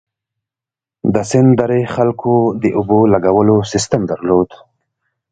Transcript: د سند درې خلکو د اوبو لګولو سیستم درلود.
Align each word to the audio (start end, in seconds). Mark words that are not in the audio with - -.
د 1.13 1.15
سند 1.31 1.51
درې 1.61 1.81
خلکو 1.95 2.33
د 2.61 2.63
اوبو 2.77 2.99
لګولو 3.13 3.57
سیستم 3.71 4.01
درلود. 4.11 4.49